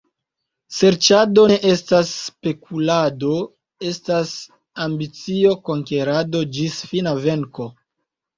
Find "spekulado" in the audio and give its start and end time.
2.21-3.35